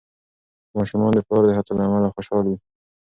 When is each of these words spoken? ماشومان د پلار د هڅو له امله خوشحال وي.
ماشومان 0.77 1.11
د 1.15 1.19
پلار 1.27 1.43
د 1.47 1.51
هڅو 1.57 1.73
له 1.77 1.83
امله 1.87 2.07
خوشحال 2.15 2.45
وي. 2.47 2.57